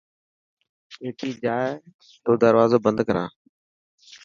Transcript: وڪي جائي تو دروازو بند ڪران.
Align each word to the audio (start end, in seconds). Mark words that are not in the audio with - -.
وڪي 1.03 1.29
جائي 1.43 1.71
تو 2.23 2.31
دروازو 2.43 2.77
بند 2.85 2.99
ڪران. 3.07 3.29